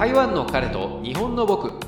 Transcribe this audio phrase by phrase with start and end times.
[0.00, 1.78] 台湾の彼と日本の僕。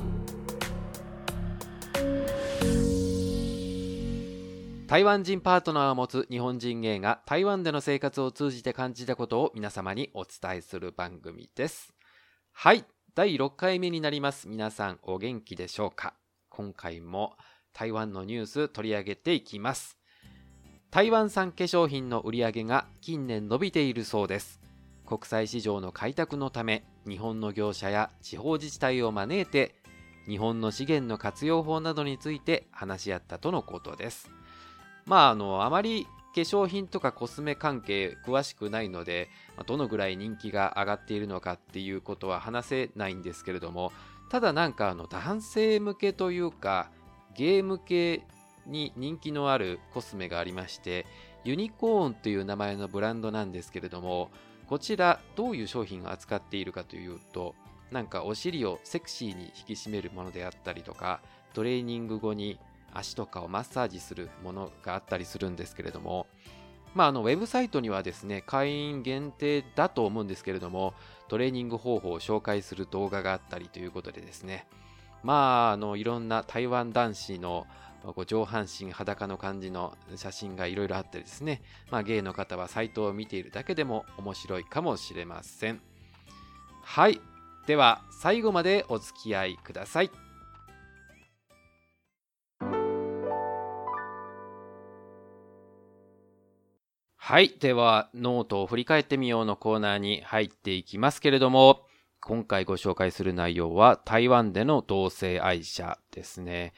[4.85, 11.95] 台湾人パートナーを持つ日本人芸が台湾での生活を通じて感じたことを皆様にお伝えする番組です。
[12.51, 12.85] はい。
[13.15, 14.47] 第6回目になります。
[14.47, 16.13] 皆さんお元気でしょうか？
[16.49, 17.33] 今回も
[17.73, 19.97] 台湾のニュース取り上げていきます。
[20.91, 24.61] 台湾産化粧品の売り上げが近年伸びているそうです。
[25.03, 29.75] 国際市場の開拓のため日本の業者や地方自治体を招いて
[30.27, 34.29] 日本の資源の活用法などについて話し合ったとのことです。
[35.05, 39.29] まああのあまり化粧品とかコスメ関係詳しくないので
[39.67, 43.91] どのぐらい人気が上がっているのかっていうことは話せないんですけれども
[44.29, 46.89] ただなんかあの男性向けというか
[47.35, 48.23] ゲーム系
[48.65, 51.05] に人気のあるコスメがありまして
[51.43, 54.31] ユニコーンという名前のブランドなんですけれども
[54.73, 57.53] こちらどういう商品を扱っているかというと
[57.91, 61.21] なんかお尻をセクシーに引き締めるものであったりとか
[61.53, 62.57] トレーニング後に
[62.91, 66.25] 足とかをマッサージするものがあったりするんですけれども
[66.95, 70.95] まあ、あのウェブサイトにはですね会員限定だと思うんですけれども
[71.27, 74.65] トレーニング方法を紹介する動画があったりということでですね
[75.21, 77.67] まああのいろんな台湾男子の
[78.11, 85.81] こう上半身裸の感じの写真がいろいろあってですね、まあ、ゲイの方はサイトを見ているだけでも面白いかもしれません。
[86.81, 87.21] はい。
[87.65, 90.11] では、最後までお付き合いください。
[97.15, 97.55] はい。
[97.57, 101.87] では、ノートを振り返ってみようのコーナーに入っていきますけれども、
[102.19, 106.73] 今回ご紹介する内容は台湾での同性愛者ですね。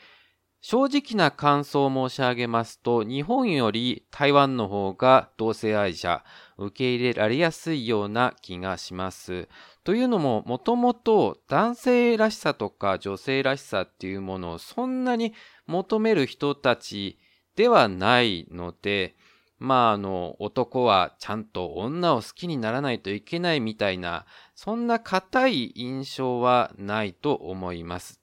[0.68, 6.24] 正直な感想を申し上げますと、日本より台湾の方が同性愛者
[6.58, 9.48] 受け入れられやすいような気がします。
[9.84, 15.36] というのも、もともと男性らしさとか女性らしさっていうものをそんなに
[15.68, 17.20] 求める人たち
[17.56, 19.16] ではないので、
[19.60, 28.20] まあ、あの、男はちゃんと女を好きにならないといけないみたいな、そんな固い印象はないと思います。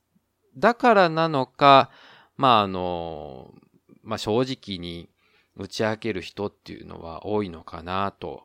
[0.56, 1.90] だからなのか、
[2.36, 3.54] まああの、
[4.02, 5.08] まあ正直に
[5.56, 8.44] 打ち明ける人っていうのは多いのかなと。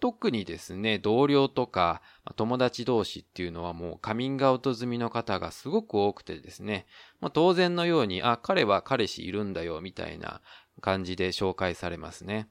[0.00, 2.02] 特にですね、同僚とか
[2.36, 6.86] 友達同士っていうのはもうカミングアウト済みの方がすごく多くてですね、
[7.20, 10.40] まあ、当然のように、あ、彼は彼氏いるんだよみたいな
[10.80, 12.48] 感じで紹介されますね。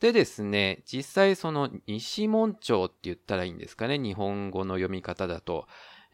[0.00, 5.66] でですね、実際その西門町って言ったらいいんですかね、日本語の読み方だと、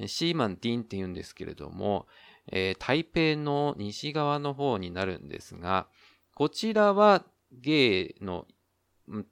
[0.06, 2.06] シーマンディンって言うんですけれども、
[2.53, 5.87] えー、台北の西側の方になるんですが、
[6.34, 8.47] こちらはゲイの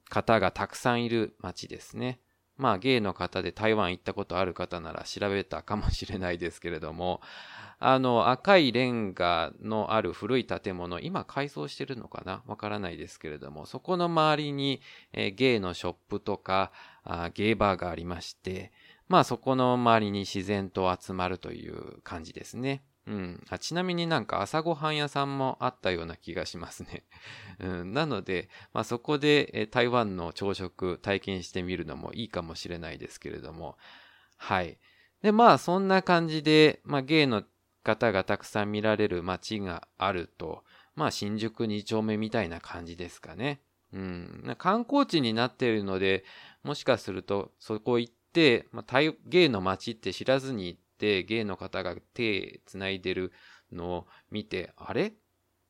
[0.09, 2.19] 方がたくさんいる街ですね。
[2.57, 7.19] まあゲイの方で台湾行ったことある方なら調べたかもしれないですけれども、
[7.79, 12.43] あの赤いレンガのある古い建物、今改装してるのかな？
[12.47, 16.71] わからないですけれども、そこの周りに、えー、ゲイのショップとか
[17.03, 18.71] あゲイバーがありまして、
[19.09, 22.83] まあそこの周りに自然と集まるという感じですね。
[23.07, 27.03] うん、あちなみになんか朝ごはん屋さんもあったような気がしますね。
[27.59, 33.77] うん、なので、まあ、そこで、台湾の朝食体験してみるのもいいかもしれないですけれども。
[34.37, 34.79] はい。
[35.21, 37.43] で、まあそんな感じで、まあゲイの
[37.83, 40.63] 方がたくさん見られる街があると、
[40.95, 43.61] まあ新宿2丁目みたいな感じですかね。
[43.93, 46.25] うん、観光地になっているので、
[46.63, 53.33] もしかするとそこ行って、まあ、ゲイの街って知らずに行ってってゲイの方が手繋いでる
[53.71, 55.13] のを見て、あれ？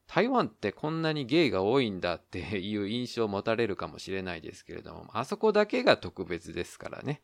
[0.08, 7.24] 台湾ってこんなにゲイが多いんだって いう印象を持たれるかもしれないですけれども、あそこだけが特別ですからね。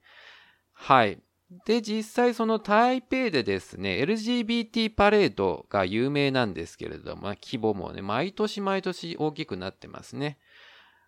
[0.74, 1.22] はい。
[1.66, 10.40] で、実際その台北でですね、LGBT パレードが有名なんですけれども、規模もね、毎年毎年大きくなってますね。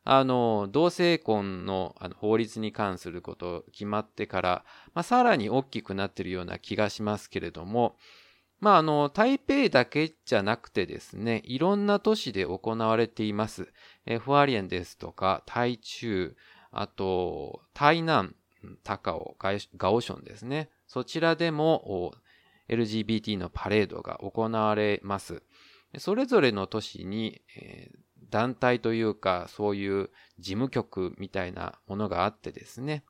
[0.05, 7.95] あの、同性婚のあの法律に関すること決まってから、まあ、さらに大きくなっているような気がしますけれども、
[8.59, 13.71] まあ、あの、台北だけじゃなくてですね、いろんな都市で行われています。
[14.05, 16.35] えフワリエンですとか、台中、
[16.71, 18.35] あと、台南、
[18.83, 19.35] 高尾、
[19.77, 20.69] ガオションですね。
[20.87, 22.13] そちらでも
[22.69, 25.43] LGBT のパレードが行われます。
[25.97, 27.97] それぞれの都市に、えー
[28.33, 30.09] 団体というか、そういう
[30.39, 33.03] 事務局みたいなものがあってですね、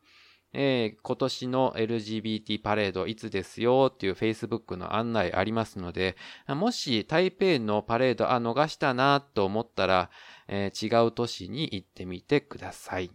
[0.51, 6.17] えー、今年の LGBT パレードいつですよっていう Facebook の案内ありますので、
[6.49, 10.09] もし台北のパレード、あ、逃したなと思ったら、
[10.49, 13.09] えー、違う都市に行ってみてください。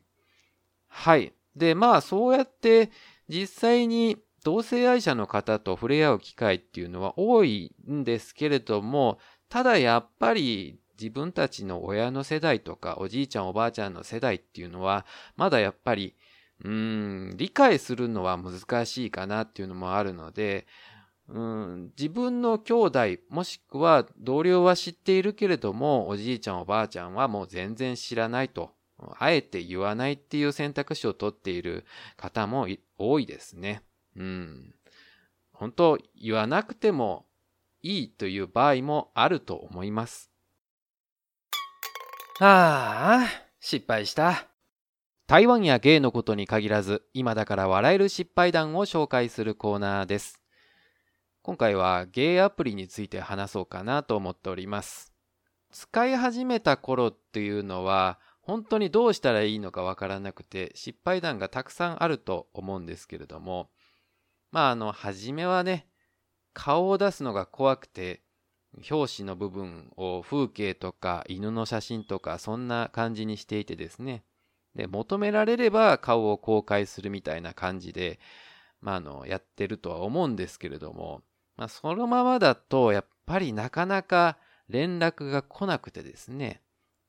[0.87, 1.35] はい。
[1.55, 2.91] で、まあそうやって
[3.29, 9.19] 実際に同性愛者の方と触れ合う機会っていうのは多いんですけれども、
[9.51, 15.07] ただやっぱり自分たちの親の世代とかおじいちゃんおばあちゃんの世代っていうのは
[15.37, 16.15] まだやっぱり
[16.65, 20.67] うーん理解するのは難しいかなっていうのもあるので
[21.29, 28.73] うん自分の兄弟もしくは同僚は知っているけれどもおじいちゃんおばあちゃんはもう全然知らないと
[29.19, 31.85] あえて言わないっていう選択肢を取っている
[32.17, 32.67] 方も
[32.99, 33.83] 多いですね。
[34.17, 34.75] うん。
[35.53, 37.27] 本当言わなくても
[37.83, 40.31] いいという場合もあると思います。
[42.41, 44.47] ああ、失敗した。
[45.27, 50.41] 台湾やゲイのことに限らず、今だから笑える失敗談を紹介するコーナーです。
[51.43, 55.13] 今回はゲイアプリについて話そうかなと思っております。
[55.73, 63.69] 使い始めた頃っていうのは、本当にどうしたらいいのかわからなくて、失敗談がたくさんあると思うんですけれども、
[64.53, 65.89] まあ、あの、初めはね、
[66.53, 68.23] 顔を出すのが怖くて、
[68.91, 74.25] 表紙の部分を風景とか犬の写真とかそんな感じにしていてですね。
[74.75, 78.21] で、求められれば顔を公開するみたいな感じで、
[78.81, 81.23] まあ、あの、やってるとは思うんですけれども、
[81.57, 84.39] まあ、そのままだと、やっぱりなかなか
[84.69, 86.63] 連絡が来なくてですね。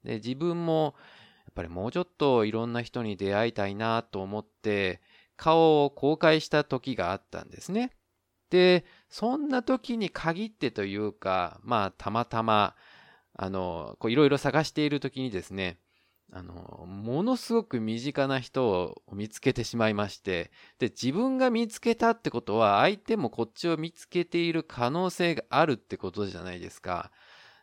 [0.03, 0.95] で、自分も、
[1.45, 5.01] やっぱりもうちょっといろんな人に出会いたいなと思って、
[5.35, 7.91] 顔を公開した時があったんですね。
[8.49, 12.75] で、そんな時に限ってというか、まあ、たまたま、
[13.33, 15.77] あの、こういろいろ探している時にですね、
[16.31, 27.11] あの、ものすごく身近な人を見つけてしまいまして、で、自分が見つけたってことは、相手もこっちを見つけている可能性があるってことじゃないですか。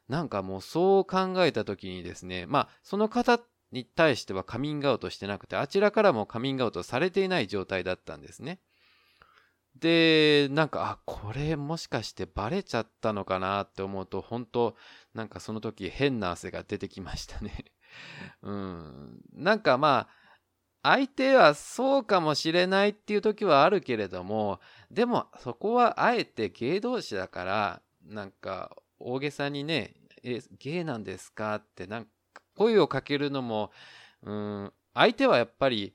[0.09, 3.41] なんかもうそう考えた時にですね、まあ、その方
[3.73, 8.61] に対してはカミングアウトしてなくて、あちらからもカミングアウトされていない状態だったんですね。
[9.81, 14.77] で、なんか、あ、これもしかしてバレちゃったのかなって思うと、本当
[15.15, 17.65] なんかその時変な汗が出てきましたね。
[18.43, 19.21] うん。
[19.33, 20.27] なんかまあ、
[20.83, 32.11] 相手はそうかもしれないっていう時はあるけれども、でもそこはあえて芸同士だから、なんか大げさにね、え、芸なんですかってなんか
[32.57, 33.73] 声をかけるのも、
[34.23, 35.95] うん、相手はやっぱり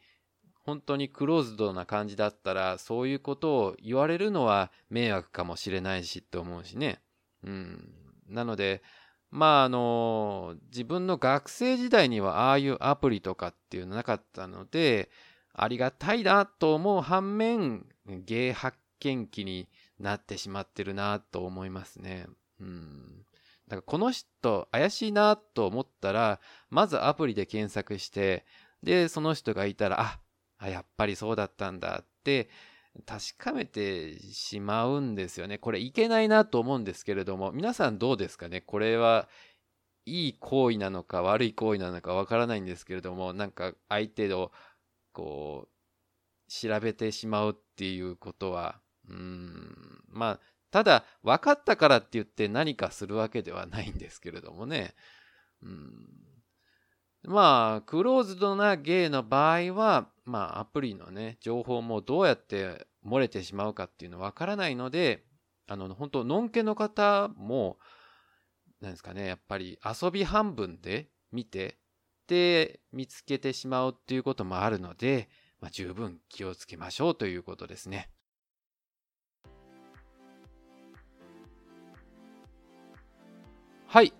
[0.63, 7.01] 本当にクローズドな感じだったら、そういうことを言われるのは迷惑かもしれないしって思うしね。
[7.43, 7.93] うん。
[8.27, 8.83] なので、
[9.31, 15.09] まああの、自分の学生時代にはああいうアプリとかっていうのなかったので、
[15.53, 19.67] ありがたいなと思う反面、芸発見期に
[19.99, 22.27] なってしまってるなと思いますね。
[22.59, 23.25] うん。
[23.67, 28.45] だからこの人怪しいなと思ったら、まずアプリで検索して、
[28.83, 30.19] で、その人がいたら、あ、
[30.61, 32.49] あ、やっぱりそうだったんだって
[33.05, 35.57] 確かめてしまうんですよね。
[35.57, 38.61] これいけないなと思うんですけれども、皆さんどうですかね？
[38.61, 39.27] これは
[40.05, 44.51] いい行為なのか悪い行為なのかわからないんですけれども、なんか相手を
[45.13, 54.93] こう、調べてしまうっていうことは、うん、まあ、ただ分かったからって言って何かするわけではないんですけれどもね。
[55.63, 56.07] うん
[57.23, 65.25] まあ、クローズドなゲイの場合は、まあ、アプリのね、情報もどうやって漏れてしまうかっていうのわからないので、
[65.67, 67.77] あの、本当のんけの方も、
[68.79, 71.77] なんですかね、やっぱり遊び半分で見て、
[72.27, 78.09] で、見つけてしまうっていうこともあるので、まあ、十分気をつけましょうということですね。
[83.87, 84.13] はい。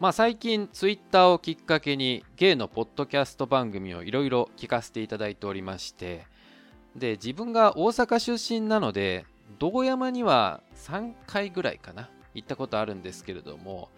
[0.00, 6.24] まあ最近ツイッターをきっかけにゲイのポッドキャスト番組をいろいろ聞かせていただいておりまして
[6.94, 9.24] で自分が大阪出身なので
[9.58, 13.88] 道山には3回ぐらいかな行ったことあるんですけれども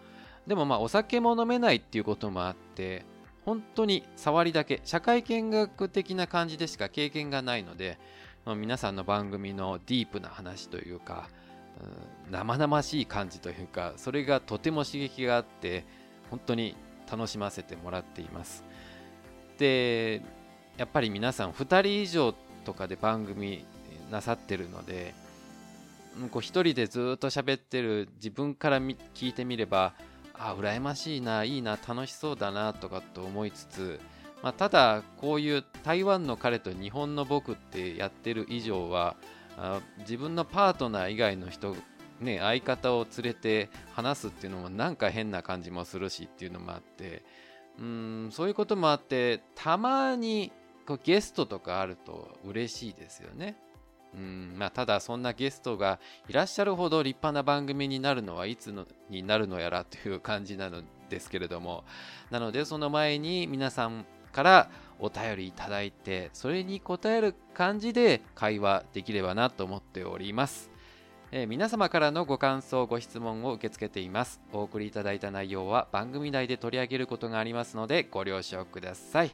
[0.47, 3.05] でもまあお酒も飲めないっていうこともあって
[3.45, 7.99] 本当に触りだけ社会見学的な感じでしか経験がないので
[8.47, 11.29] 皆さんの番組のディープな話というか
[12.29, 15.83] 生々しい感じというかそれがとても刺激があって
[16.29, 16.75] 本当に
[17.11, 18.63] 楽しませてもらっています。
[19.57, 20.21] で
[20.77, 23.65] やっぱり皆さん2人以上とかで番組
[24.09, 25.13] なさってるので
[26.31, 29.93] こう1人でずっと喋ってる自分から聞いてみれば
[30.33, 33.99] あ羨ましいないいな楽しそうだなとかと思いつつ、
[34.41, 39.15] まあ、ただこういう台湾の彼と日本の僕ってやってる以上は
[39.57, 41.75] あ自分のパートナー以外の人、
[42.19, 47.23] ね、相方を連れて話すっていうのもなんか変な感じもするしっていうのもあって
[47.79, 50.51] うんそういうこともあってたまに
[50.85, 53.55] こうゲストとかあると嬉しいですよね。
[54.13, 61.85] うんまあ、ただそんなゲストがいらっしゃるほど立派な番組になるのはいつのになるのやらという感じなのですけれども
[62.29, 64.69] なのでその前に皆さんから
[64.99, 70.71] お便りいただいてそれに答える感じで会話できればなと思っております
[71.33, 74.41] えー、皆様からのご感想、ご質問を受け付けています。
[74.51, 79.31] お送りいただいた内容は番組内で取り上げることがありますのでご了承ください。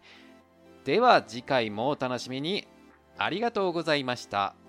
[0.86, 2.68] では次回もお楽しみに。
[3.18, 4.67] ありがとうございました。